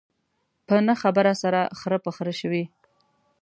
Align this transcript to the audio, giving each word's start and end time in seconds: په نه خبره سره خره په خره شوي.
په 0.67 0.75
نه 0.87 0.93
خبره 1.01 1.33
سره 1.41 1.59
خره 1.79 1.97
په 2.05 2.09
خره 2.15 2.33
شوي. 2.39 2.63